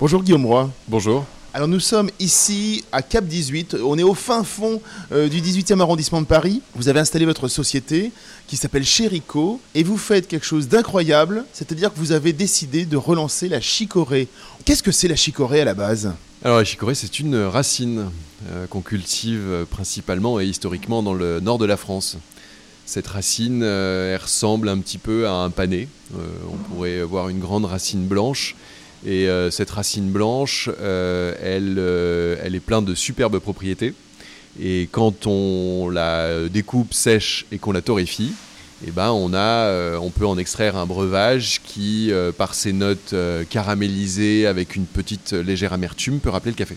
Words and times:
Bonjour 0.00 0.24
Guillaume 0.24 0.44
Roy. 0.44 0.68
Bonjour. 0.88 1.24
Alors 1.54 1.68
nous 1.68 1.78
sommes 1.78 2.10
ici 2.18 2.84
à 2.90 3.00
Cap 3.00 3.26
18, 3.26 3.76
on 3.84 3.96
est 3.96 4.02
au 4.02 4.14
fin 4.14 4.42
fond 4.42 4.82
euh, 5.12 5.28
du 5.28 5.40
18e 5.40 5.78
arrondissement 5.80 6.20
de 6.20 6.26
Paris. 6.26 6.62
Vous 6.74 6.88
avez 6.88 6.98
installé 6.98 7.24
votre 7.26 7.46
société 7.46 8.10
qui 8.48 8.56
s'appelle 8.56 8.84
Chérico 8.84 9.60
et 9.76 9.84
vous 9.84 9.96
faites 9.96 10.26
quelque 10.26 10.46
chose 10.46 10.66
d'incroyable, 10.66 11.44
c'est-à-dire 11.52 11.94
que 11.94 11.98
vous 12.00 12.10
avez 12.10 12.32
décidé 12.32 12.86
de 12.86 12.96
relancer 12.96 13.48
la 13.48 13.60
chicorée. 13.60 14.26
Qu'est-ce 14.64 14.82
que 14.82 14.90
c'est 14.90 15.06
la 15.06 15.14
chicorée 15.14 15.60
à 15.60 15.64
la 15.64 15.74
base? 15.74 16.12
Alors 16.42 16.58
la 16.58 16.64
chicorée 16.64 16.96
c'est 16.96 17.20
une 17.20 17.36
racine 17.36 18.06
euh, 18.50 18.66
qu'on 18.66 18.80
cultive 18.80 19.44
euh, 19.46 19.64
principalement 19.64 20.40
et 20.40 20.44
historiquement 20.44 21.04
dans 21.04 21.14
le 21.14 21.38
nord 21.38 21.58
de 21.58 21.66
la 21.66 21.76
France. 21.76 22.16
Cette 22.84 23.06
racine, 23.06 23.62
elle 23.62 24.20
ressemble 24.20 24.68
un 24.68 24.78
petit 24.78 24.98
peu 24.98 25.26
à 25.26 25.32
un 25.32 25.48
panais. 25.48 25.88
on 26.12 26.56
pourrait 26.68 27.02
voir 27.02 27.30
une 27.30 27.40
grande 27.40 27.64
racine 27.64 28.04
blanche 28.06 28.56
et 29.04 29.28
euh, 29.28 29.50
cette 29.50 29.70
racine 29.70 30.10
blanche, 30.10 30.70
euh, 30.80 31.34
elle, 31.42 31.76
euh, 31.78 32.36
elle 32.42 32.54
est 32.54 32.60
pleine 32.60 32.84
de 32.84 32.94
superbes 32.94 33.38
propriétés. 33.38 33.94
Et 34.60 34.88
quand 34.90 35.26
on 35.26 35.90
la 35.90 36.48
découpe 36.48 36.94
sèche 36.94 37.44
et 37.50 37.58
qu'on 37.58 37.72
la 37.72 37.82
torréfie, 37.82 38.32
eh 38.86 38.92
ben 38.92 39.10
on, 39.10 39.34
a, 39.34 39.98
on 39.98 40.10
peut 40.10 40.26
en 40.26 40.38
extraire 40.38 40.76
un 40.76 40.86
breuvage 40.86 41.60
qui, 41.64 42.12
par 42.38 42.54
ses 42.54 42.72
notes 42.72 43.14
caramélisées 43.50 44.46
avec 44.46 44.76
une 44.76 44.84
petite 44.84 45.32
légère 45.32 45.72
amertume, 45.72 46.20
peut 46.20 46.30
rappeler 46.30 46.52
le 46.52 46.56
café. 46.56 46.76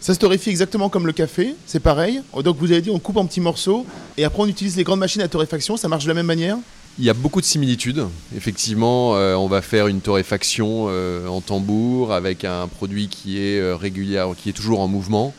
Ça 0.00 0.14
se 0.14 0.18
torréfie 0.18 0.48
exactement 0.48 0.88
comme 0.88 1.06
le 1.06 1.12
café, 1.12 1.54
c'est 1.66 1.80
pareil. 1.80 2.22
Donc 2.42 2.56
vous 2.58 2.72
avez 2.72 2.80
dit 2.80 2.90
on 2.90 2.98
coupe 2.98 3.18
en 3.18 3.26
petits 3.26 3.42
morceaux 3.42 3.84
et 4.16 4.24
après 4.24 4.42
on 4.42 4.46
utilise 4.46 4.76
les 4.78 4.84
grandes 4.84 5.00
machines 5.00 5.20
à 5.20 5.28
torréfaction, 5.28 5.76
ça 5.76 5.88
marche 5.88 6.04
de 6.04 6.08
la 6.08 6.14
même 6.14 6.26
manière? 6.26 6.56
Il 6.98 7.04
y 7.04 7.10
a 7.10 7.14
beaucoup 7.14 7.40
de 7.40 7.46
similitudes. 7.46 8.06
Effectivement, 8.36 9.16
euh, 9.16 9.34
on 9.34 9.46
va 9.46 9.62
faire 9.62 9.86
une 9.86 10.00
torréfaction 10.00 10.86
euh, 10.88 11.26
en 11.26 11.40
tambour 11.40 12.12
avec 12.12 12.44
un 12.44 12.68
produit 12.68 13.08
qui 13.08 13.38
est 13.38 13.60
euh, 13.60 13.76
régulier, 13.76 14.24
qui 14.36 14.50
est 14.50 14.52
toujours 14.52 14.80
en 14.80 14.88
mouvement. 14.88 15.34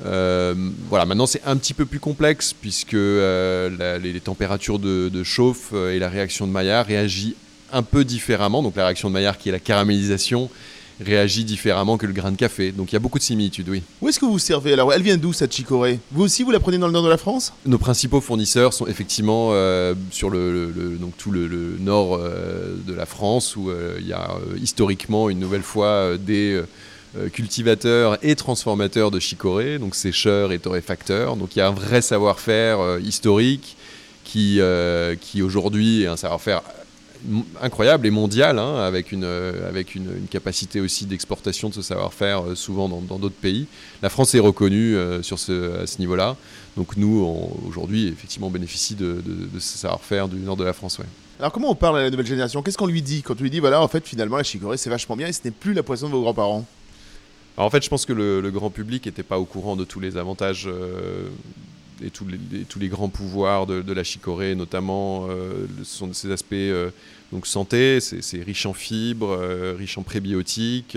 voilà, 0.00 1.06
maintenant 1.06 1.26
c'est 1.26 1.42
un 1.44 1.56
petit 1.56 1.74
peu 1.74 1.86
plus 1.86 2.00
complexe 2.00 2.52
puisque 2.52 2.92
les, 2.92 4.20
températures 4.22 4.78
de, 4.78 5.22
chauffe 5.22 5.72
et 5.72 5.98
la 5.98 6.08
réaction 6.08 6.46
de 6.46 6.52
Maillard 6.52 6.86
réagissent 6.86 7.34
un 7.72 7.82
peu 7.82 8.04
différemment. 8.04 8.62
Donc 8.62 8.76
la 8.76 8.84
réaction 8.84 9.08
de 9.08 9.14
Maillard 9.14 9.38
qui 9.38 9.48
est 9.48 9.52
la 9.52 9.60
caramélisation 9.60 10.50
réagit 11.00 11.44
différemment 11.44 11.96
que 11.96 12.06
le 12.06 12.12
grain 12.12 12.30
de 12.30 12.36
café. 12.36 12.72
Donc 12.72 12.92
il 12.92 12.94
y 12.94 12.96
a 12.96 13.00
beaucoup 13.00 13.18
de 13.18 13.24
similitudes, 13.24 13.68
oui. 13.68 13.82
Où 14.00 14.08
est-ce 14.08 14.18
que 14.18 14.24
vous 14.24 14.38
servez 14.38 14.72
Alors, 14.72 14.92
elle 14.92 15.02
vient 15.02 15.16
d'où 15.16 15.32
cette 15.32 15.54
chicorée? 15.54 15.98
Vous 16.10 16.22
aussi, 16.22 16.42
vous 16.42 16.50
la 16.50 16.60
prenez 16.60 16.78
dans 16.78 16.86
le 16.86 16.92
nord 16.92 17.04
de 17.04 17.08
la 17.08 17.16
France? 17.16 17.52
Nos 17.66 17.78
principaux 17.78 18.20
fournisseurs 18.20 18.72
sont 18.72 18.86
effectivement 18.86 19.50
euh, 19.52 19.94
sur 20.10 20.30
le, 20.30 20.72
donc 21.00 21.16
tout 21.16 21.30
le, 21.30 21.76
nord 21.80 22.16
euh, 22.16 22.76
de 22.86 22.94
la 22.94 23.06
France, 23.06 23.56
où 23.56 23.70
euh, 23.70 23.96
il 24.00 24.06
y 24.06 24.12
a 24.12 24.30
historiquement 24.60 25.28
une 25.28 25.38
nouvelle 25.38 25.62
fois 25.62 26.16
des 26.18 26.60
cultivateurs 27.32 28.16
et 28.22 28.34
transformateurs 28.36 29.10
de 29.10 29.20
chicorée, 29.20 29.78
donc 29.78 29.94
sécheurs 29.94 30.52
et 30.52 30.58
torréfacteurs. 30.58 31.36
Donc 31.36 31.54
il 31.54 31.58
y 31.58 31.62
a 31.62 31.68
un 31.68 31.72
vrai 31.72 32.00
savoir-faire 32.00 32.98
historique 33.02 33.76
qui, 34.24 34.60
qui 35.20 35.42
aujourd'hui 35.42 36.02
est 36.02 36.06
un 36.06 36.16
savoir-faire 36.16 36.62
incroyable 37.60 38.06
et 38.06 38.10
mondial, 38.10 38.58
hein, 38.58 38.76
avec, 38.76 39.12
une, 39.12 39.24
euh, 39.24 39.68
avec 39.68 39.94
une, 39.94 40.26
capacité 40.30 40.80
aussi 40.80 41.06
d'exportation 41.06 41.68
de 41.68 41.74
ce 41.74 41.82
savoir-faire 41.82 42.42
euh, 42.42 42.54
souvent 42.54 42.88
dans 42.88 43.18
d'autres 43.18 43.34
pays. 43.34 43.66
La 44.02 44.08
France 44.08 44.34
est 44.34 44.40
reconnue 44.40 44.96
euh, 44.96 45.22
sur 45.22 45.38
ce, 45.38 45.82
à 45.82 45.86
ce 45.86 45.98
niveau-là. 45.98 46.36
Donc 46.76 46.96
nous, 46.96 47.26
aujourd'hui, 47.68 48.08
effectivement, 48.08 48.46
on 48.46 48.50
bénéficie 48.50 48.94
de, 48.94 49.22
ce 49.58 49.78
savoir-faire 49.78 50.28
du 50.28 50.36
nord 50.36 50.56
de 50.56 50.64
la 50.64 50.72
France. 50.72 50.98
Alors 51.38 51.52
comment 51.52 51.70
on 51.70 51.74
parle 51.74 51.98
à 51.98 52.02
la 52.02 52.10
nouvelle 52.10 52.26
génération? 52.26 52.62
Qu'est-ce 52.62 52.78
qu'on 52.78 52.86
lui 52.86 53.02
dit? 53.02 53.22
Quand 53.22 53.34
on 53.38 53.42
lui 53.42 53.50
dit, 53.50 53.60
voilà, 53.60 53.82
en 53.82 53.88
fait, 53.88 54.06
finalement, 54.06 54.36
la 54.36 54.42
chicorée, 54.42 54.76
c'est 54.76 54.90
vachement 54.90 55.16
bien 55.16 55.26
et 55.26 55.32
ce 55.32 55.40
n'est 55.44 55.50
plus 55.50 55.74
la 55.74 55.82
poisson 55.82 56.06
de 56.06 56.12
vos 56.12 56.22
grands-parents? 56.22 56.64
En 57.58 57.68
fait, 57.68 57.84
je 57.84 57.90
pense 57.90 58.06
que 58.06 58.14
le, 58.14 58.50
grand 58.50 58.70
public 58.70 59.04
n'était 59.04 59.22
pas 59.22 59.38
au 59.38 59.44
courant 59.44 59.76
de 59.76 59.84
tous 59.84 60.00
les 60.00 60.16
avantages 60.16 60.68
et 62.04 62.10
tous 62.10 62.78
les, 62.78 62.88
grands 62.88 63.08
pouvoirs 63.08 63.66
de, 63.66 63.92
la 63.92 64.04
chicorée, 64.04 64.54
notamment 64.54 65.26
euh, 65.28 65.66
sont 65.84 66.12
ces 66.12 66.30
aspects 66.30 66.52
euh, 66.52 66.90
donc 67.32 67.46
santé, 67.46 67.98
c'est 68.00 68.42
riche 68.42 68.66
en 68.66 68.74
fibres, 68.74 69.30
euh, 69.30 69.74
riche 69.76 69.98
en 69.98 70.02
prébiotiques, 70.02 70.96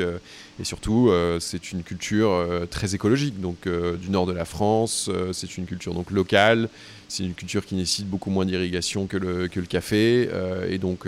et 0.59 0.63
surtout 0.63 1.11
c'est 1.39 1.71
une 1.71 1.83
culture 1.83 2.47
très 2.69 2.95
écologique, 2.95 3.39
donc 3.41 3.67
du 3.67 4.09
nord 4.09 4.25
de 4.25 4.31
la 4.33 4.45
France, 4.45 5.09
c'est 5.33 5.57
une 5.57 5.65
culture 5.65 5.93
donc 5.93 6.11
locale, 6.11 6.69
c'est 7.07 7.23
une 7.23 7.33
culture 7.33 7.65
qui 7.65 7.75
nécessite 7.75 8.07
beaucoup 8.07 8.29
moins 8.29 8.45
d'irrigation 8.45 9.05
que 9.05 9.17
le, 9.17 9.47
que 9.47 9.59
le 9.59 9.65
café, 9.65 10.29
et 10.69 10.77
donc 10.77 11.07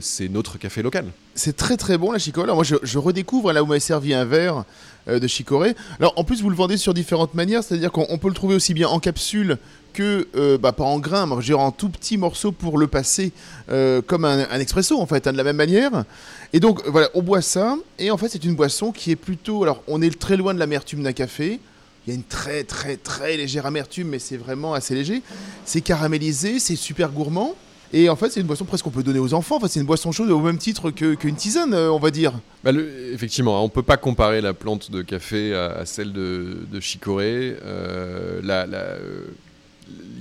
c'est 0.00 0.28
notre 0.28 0.58
café 0.58 0.82
local. 0.82 1.06
C'est 1.34 1.56
très 1.56 1.76
très 1.76 1.96
bon 1.96 2.12
la 2.12 2.18
chicorée. 2.18 2.44
Alors 2.44 2.56
moi 2.56 2.64
je, 2.64 2.98
redécouvre, 2.98 3.52
là 3.52 3.62
où 3.62 3.66
m'avez 3.66 3.80
servi 3.80 4.12
un 4.12 4.24
verre, 4.24 4.64
euh, 5.08 5.18
de 5.18 5.26
chicorée. 5.26 5.74
Alors 5.98 6.12
en 6.16 6.24
plus 6.24 6.42
vous 6.42 6.50
le 6.50 6.56
vendez 6.56 6.76
sur 6.76 6.94
différentes 6.94 7.34
manières, 7.34 7.64
c'est-à-dire 7.64 7.90
qu'on 7.90 8.18
peut 8.18 8.28
le 8.28 8.34
trouver 8.34 8.54
aussi 8.54 8.74
bien 8.74 8.88
en 8.88 9.00
capsule 9.00 9.58
que 9.92 10.28
euh, 10.36 10.58
bah, 10.58 10.72
pas 10.72 10.84
en 10.84 10.98
grain, 10.98 11.26
mais 11.26 11.54
en 11.54 11.70
tout 11.70 11.88
petit 11.88 12.16
morceau 12.16 12.52
pour 12.52 12.78
le 12.78 12.86
passer 12.86 13.32
euh, 13.70 14.02
comme 14.02 14.24
un, 14.24 14.58
expresso 14.58 15.00
en 15.00 15.06
fait, 15.06 15.26
hein, 15.26 15.32
de 15.32 15.36
la 15.36 15.44
même 15.44 15.56
manière. 15.56 16.04
Et 16.52 16.60
donc 16.60 16.86
voilà, 16.86 17.08
on 17.14 17.22
boit 17.22 17.42
ça, 17.42 17.76
et 17.98 18.10
en 18.10 18.16
fait 18.16 18.28
c'est 18.28 18.44
une 18.44 18.54
boisson 18.54 18.92
qui 18.92 19.10
est 19.10 19.16
plutôt, 19.16 19.62
alors 19.62 19.82
on 19.88 20.02
est 20.02 20.18
très 20.18 20.36
loin 20.36 20.54
de 20.54 20.58
l'amertume 20.58 21.02
d'un 21.02 21.12
café. 21.12 21.60
Il 22.06 22.10
y 22.10 22.12
a 22.12 22.16
une 22.16 22.24
très 22.24 22.64
très 22.64 22.96
très 22.96 23.36
légère 23.36 23.66
amertume, 23.66 24.08
mais 24.08 24.18
c'est 24.18 24.36
vraiment 24.36 24.74
assez 24.74 24.94
léger. 24.94 25.22
C'est 25.64 25.82
caramélisé, 25.82 26.58
c'est 26.58 26.76
super 26.76 27.10
gourmand. 27.10 27.54
Et 27.92 28.08
en 28.08 28.16
fait, 28.16 28.30
c'est 28.30 28.40
une 28.40 28.46
boisson 28.46 28.64
presque 28.64 28.84
qu'on 28.84 28.90
peut 28.90 29.02
donner 29.02 29.18
aux 29.18 29.34
enfants. 29.34 29.56
Enfin, 29.56 29.68
c'est 29.68 29.80
une 29.80 29.86
boisson 29.86 30.12
chaude 30.12 30.30
au 30.30 30.40
même 30.40 30.56
titre 30.56 30.90
qu'une 30.90 31.36
tisane, 31.36 31.74
euh, 31.74 31.92
on 31.92 31.98
va 31.98 32.10
dire. 32.10 32.32
Bah, 32.64 32.70
effectivement, 33.12 33.60
on 33.60 33.66
ne 33.66 33.70
peut 33.70 33.82
pas 33.82 33.98
comparer 33.98 34.40
la 34.40 34.54
plante 34.54 34.90
de 34.90 35.02
café 35.02 35.54
à, 35.54 35.84
celle 35.84 36.12
de, 36.12 36.80
chicorée. 36.80 37.54
Euh, 37.62 38.40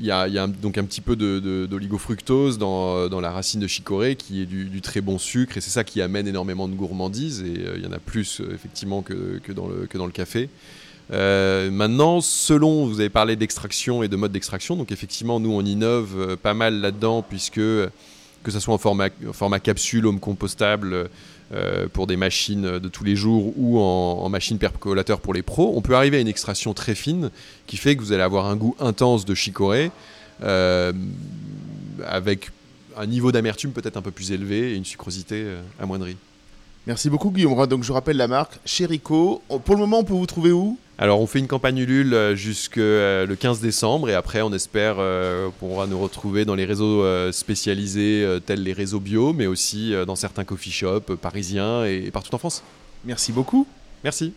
il 0.01 0.05
y 0.05 0.11
a, 0.11 0.47
donc 0.47 0.77
un 0.77 0.83
petit 0.83 1.01
peu 1.01 1.15
d'oligofructose 1.15 2.57
dans, 2.57 3.07
dans, 3.07 3.21
la 3.21 3.29
racine 3.29 3.59
de 3.59 3.67
chicorée 3.67 4.15
qui 4.15 4.41
est 4.41 4.45
du, 4.45 4.81
très 4.81 5.01
bon 5.01 5.19
sucre 5.19 5.57
et 5.57 5.61
c'est 5.61 5.69
ça 5.69 5.83
qui 5.83 6.01
amène 6.01 6.27
énormément 6.27 6.67
de 6.67 6.73
gourmandise 6.73 7.41
et 7.41 7.65
euh, 7.65 7.73
il 7.77 7.83
y 7.83 7.87
en 7.87 7.91
a 7.91 7.99
plus 7.99 8.41
effectivement 8.53 9.03
que, 9.03 9.39
dans 9.51 9.67
le, 9.67 10.11
café. 10.11 10.49
Euh, 11.13 11.69
maintenant, 11.69 12.21
selon, 12.21 12.87
vous 12.87 12.99
avez 12.99 13.09
parlé 13.09 13.35
d'extraction 13.35 14.01
et 14.01 14.07
de 14.07 14.15
mode 14.15 14.31
d'extraction, 14.31 14.75
donc 14.75 14.91
effectivement, 14.91 15.39
nous, 15.39 15.51
on 15.51 15.63
innove 15.63 16.15
euh, 16.17 16.35
pas 16.35 16.53
mal 16.53 16.79
là-dedans, 16.79 17.21
puisque 17.21 17.55
que 17.55 18.49
ce 18.49 18.59
soit 18.59 18.73
en 18.73 18.79
format, 18.79 19.09
format 19.33 19.59
capsule, 19.59 20.07
homme 20.07 20.19
compostable, 20.19 21.09
euh, 21.53 21.87
pour 21.91 22.07
des 22.07 22.17
machines 22.17 22.79
de 22.79 22.87
tous 22.89 23.03
les 23.03 23.15
jours 23.15 23.53
ou 23.57 23.79
en, 23.79 24.29
machine 24.29 24.57
percolateur 24.57 25.19
pour 25.19 25.33
les 25.33 25.41
pros, 25.41 25.73
on 25.75 25.81
peut 25.81 25.95
arriver 25.95 26.17
à 26.17 26.19
une 26.19 26.27
extraction 26.27 26.73
très 26.73 26.95
fine 26.95 27.29
qui 27.67 27.77
fait 27.77 27.95
que 27.95 28.01
vous 28.01 28.13
allez 28.13 28.23
avoir 28.23 28.45
un 28.45 28.55
goût 28.55 28.75
intense 28.79 29.25
de 29.25 29.35
chicorée 29.35 29.91
avec 32.05 32.49
un 32.97 33.05
niveau 33.05 33.31
d'amertume 33.31 33.71
peut-être 33.71 33.97
un 33.97 34.01
peu 34.01 34.11
plus 34.11 34.31
élevé 34.31 34.71
et 34.71 34.75
une 34.75 34.85
sucrosité 34.85 35.45
amoindrie. 35.79 36.17
Merci 36.87 37.09
beaucoup 37.09 37.29
Guillaume. 37.29 37.67
Donc 37.67 37.83
je 37.83 37.91
rappelle 37.91 38.17
la 38.17 38.27
marque 38.27 38.59
Chérico. 38.65 39.41
Pour 39.65 39.75
le 39.75 39.81
moment, 39.81 39.99
on 39.99 40.03
peut 40.03 40.13
vous 40.13 40.25
trouver 40.25 40.51
où? 40.51 40.77
Alors 41.01 41.19
on 41.19 41.25
fait 41.25 41.39
une 41.39 41.47
campagne 41.47 41.79
Ulule 41.79 42.13
euh, 42.13 42.35
jusque 42.35 42.77
euh, 42.77 43.25
le 43.25 43.35
15 43.35 43.59
décembre 43.59 44.07
et 44.11 44.13
après 44.13 44.43
on 44.43 44.53
espère 44.53 44.97
euh, 44.99 45.49
pourra 45.59 45.87
nous 45.87 45.99
retrouver 45.99 46.45
dans 46.45 46.53
les 46.53 46.63
réseaux 46.63 47.03
spécialisés 47.31 48.37
tels 48.45 48.61
les 48.61 48.73
réseaux 48.73 48.99
bio 48.99 49.33
mais 49.33 49.47
aussi 49.47 49.93
dans 50.05 50.15
certains 50.15 50.43
coffee 50.43 50.71
shops 50.71 51.15
parisiens 51.19 51.85
et 51.85 52.11
partout 52.11 52.33
en 52.35 52.37
France. 52.37 52.63
Merci 53.03 53.31
beaucoup. 53.31 53.65
Merci. 54.03 54.33